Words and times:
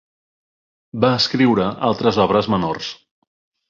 Va 1.05 1.13
escriure 1.19 1.69
altres 1.93 2.21
obres 2.29 2.53
menors. 2.57 2.95